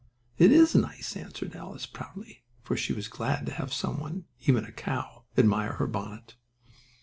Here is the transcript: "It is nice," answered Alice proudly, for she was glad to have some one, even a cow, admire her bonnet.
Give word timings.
"It 0.39 0.51
is 0.51 0.73
nice," 0.73 1.15
answered 1.15 1.55
Alice 1.55 1.85
proudly, 1.85 2.41
for 2.63 2.75
she 2.75 2.91
was 2.91 3.07
glad 3.07 3.45
to 3.45 3.51
have 3.51 3.71
some 3.71 3.99
one, 3.99 4.25
even 4.47 4.65
a 4.65 4.71
cow, 4.71 5.25
admire 5.37 5.73
her 5.73 5.85
bonnet. 5.85 6.33